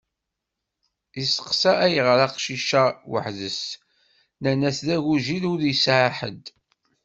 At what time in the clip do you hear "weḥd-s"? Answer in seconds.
3.11-3.61